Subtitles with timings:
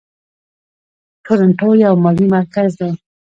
[1.25, 2.89] تورنټو یو مالي مرکز دی.